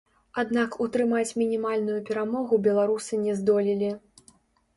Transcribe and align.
Аднак 0.43 0.77
утрымаць 0.85 1.35
мінімальную 1.41 1.99
перамогу 2.09 2.59
беларусы 2.69 3.21
не 3.27 3.37
здолелі. 3.41 3.93